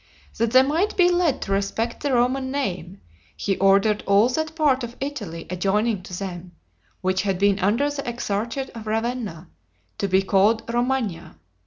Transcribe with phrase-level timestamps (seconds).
[0.39, 2.99] That they might be led to respect the Roman name,
[3.37, 6.53] he ordered all that part of Italy adjoining to them,
[7.01, 9.47] which had been under the exarchate of Ravenna,
[9.99, 11.37] to be called Romagna.